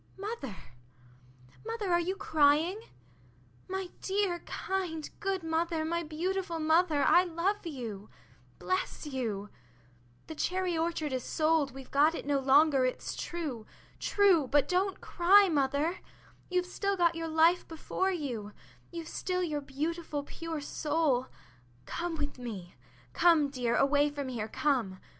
[0.17, 0.55] Mother!
[1.63, 2.79] mother, are you crying?
[3.69, 8.09] My dear, kind, good mother, my beautiful mother, I love you!
[8.57, 9.49] Bless you!
[10.25, 13.67] The cherry orchard is sold, we've got it no longer, it's true,
[13.99, 15.99] true, but don't cry mother,
[16.49, 18.53] you've still got your life before you,
[18.91, 21.27] you've still your beautiful pure soul...
[21.85, 22.73] Come with me,
[23.13, 24.97] come, dear, away from here, come!